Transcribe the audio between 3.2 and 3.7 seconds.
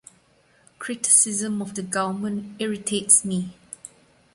me.